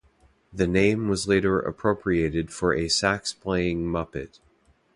The 0.51 0.65
name 0.65 1.07
was 1.09 1.27
later 1.27 1.59
appropriated 1.59 2.51
for 2.51 2.73
a 2.73 2.87
sax-playing 2.87 3.85
Muppet. 3.85 4.39